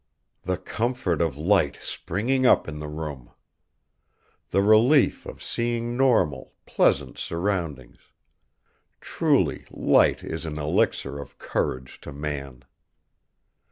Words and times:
The 0.41 0.57
comfort 0.57 1.21
of 1.21 1.37
light 1.37 1.77
springing 1.79 2.43
up 2.43 2.67
in 2.67 2.79
the 2.79 2.87
room! 2.87 3.29
The 4.49 4.63
relief 4.63 5.27
of 5.27 5.43
seeing 5.43 5.95
normal, 5.95 6.55
pleasant 6.65 7.19
surroundings! 7.19 7.99
Truly 8.99 9.65
light 9.69 10.23
is 10.23 10.43
an 10.43 10.57
elixir 10.57 11.19
of 11.19 11.37
courage 11.37 12.01
to 12.01 12.11
man. 12.11 12.63